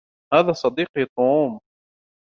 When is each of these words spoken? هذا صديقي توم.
هذا 0.33 0.51
صديقي 0.51 1.05
توم. 1.17 1.59